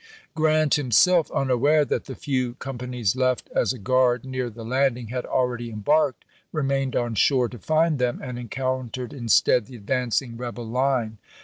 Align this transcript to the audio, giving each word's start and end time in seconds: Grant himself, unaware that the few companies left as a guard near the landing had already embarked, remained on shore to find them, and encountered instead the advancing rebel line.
Grant 0.33 0.73
himself, 0.73 1.29
unaware 1.29 1.85
that 1.85 2.05
the 2.05 2.15
few 2.15 2.55
companies 2.55 3.15
left 3.15 3.51
as 3.53 3.71
a 3.71 3.77
guard 3.77 4.25
near 4.25 4.49
the 4.49 4.65
landing 4.65 5.09
had 5.09 5.27
already 5.27 5.69
embarked, 5.69 6.25
remained 6.51 6.95
on 6.95 7.13
shore 7.13 7.47
to 7.49 7.59
find 7.59 7.99
them, 7.99 8.19
and 8.19 8.39
encountered 8.39 9.13
instead 9.13 9.67
the 9.67 9.75
advancing 9.75 10.37
rebel 10.37 10.65
line. 10.67 11.19